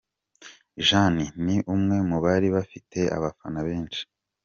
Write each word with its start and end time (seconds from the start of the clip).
Jane, 0.87 1.25
ni 1.45 1.55
umwe 1.75 1.97
mu 2.09 2.17
bari 2.25 2.47
bafite 2.55 2.99
abafana 3.15 3.59
benshi. 3.67 4.01